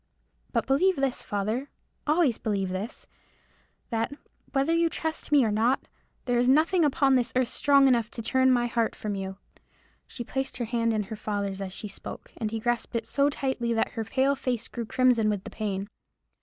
But 0.51 0.65
believe 0.65 0.95
this, 0.95 1.21
father,—always 1.21 2.39
believe 2.39 2.69
this,—that, 2.69 4.11
whether 4.51 4.73
you 4.73 4.89
trust 4.89 5.31
me 5.31 5.45
or 5.45 5.51
not, 5.51 5.87
there 6.25 6.39
is 6.39 6.49
nothing 6.49 6.83
upon 6.83 7.13
this 7.13 7.31
earth 7.35 7.49
strong 7.49 7.87
enough 7.87 8.09
to 8.09 8.23
turn 8.23 8.49
my 8.49 8.65
heart 8.65 8.95
from 8.95 9.13
you." 9.13 9.37
She 10.07 10.23
placed 10.23 10.57
her 10.57 10.65
hand 10.65 10.91
in 10.91 11.03
her 11.03 11.15
father's 11.15 11.61
as 11.61 11.71
she 11.71 11.87
spoke, 11.87 12.31
and 12.37 12.49
he 12.49 12.59
grasped 12.59 12.95
it 12.95 13.05
so 13.05 13.29
tightly 13.29 13.73
that 13.75 13.91
her 13.91 14.03
pale 14.03 14.35
face 14.35 14.67
grew 14.67 14.87
crimson 14.87 15.29
with 15.29 15.43
the 15.43 15.51
pain. 15.51 15.87